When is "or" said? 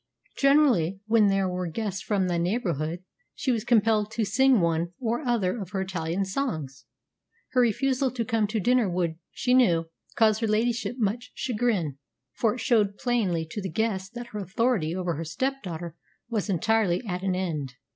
4.99-5.21